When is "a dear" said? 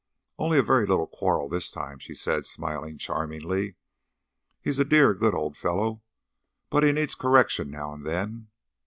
4.79-5.13